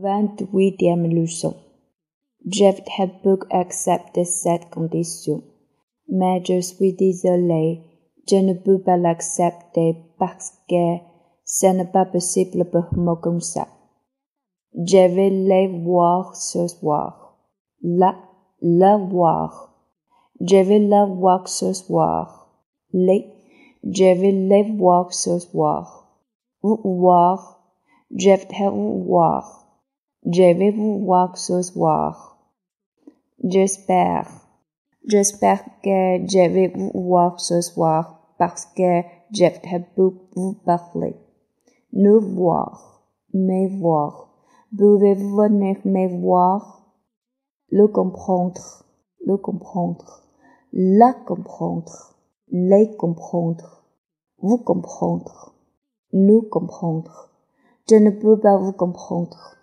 [0.00, 1.54] 28e leçon.
[2.48, 5.42] Jeff had beaucoup accepté cette condition.
[6.08, 7.80] Mais je suis désolé,
[8.28, 10.98] je ne peux pas l'accepter parce que
[11.44, 13.66] ce n'est pas possible pour moi comme ça.
[14.74, 17.38] Je vais les voir ce soir.
[17.82, 18.14] La,
[18.60, 19.74] la voir.
[20.40, 22.52] Je vais la voir ce soir.
[22.92, 23.26] Les,
[23.82, 26.08] je vais les voir ce soir.
[26.62, 27.62] Vous voir.
[28.14, 29.65] Je vais voir.
[30.28, 32.36] Je vais vous voir ce soir.
[33.44, 34.28] J'espère.
[35.06, 39.86] J'espère que je vais vous voir ce soir parce que je vais
[40.34, 41.14] vous parler.
[41.92, 43.04] Nous voir.
[43.34, 44.30] Me voir.
[44.76, 46.82] Pouvez-vous venir me voir?
[47.70, 48.84] Le comprendre.
[49.24, 50.24] Le comprendre.
[50.72, 52.16] La comprendre.
[52.50, 53.84] Les comprendre.
[54.38, 55.54] Vous comprendre.
[56.12, 57.30] Nous comprendre.
[57.88, 59.55] Je ne peux pas vous comprendre.